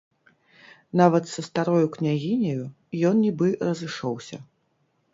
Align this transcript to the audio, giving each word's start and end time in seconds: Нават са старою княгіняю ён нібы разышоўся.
Нават 1.01 1.29
са 1.33 1.41
старою 1.49 1.85
княгіняю 1.97 2.61
ён 3.11 3.23
нібы 3.27 3.55
разышоўся. 3.71 4.37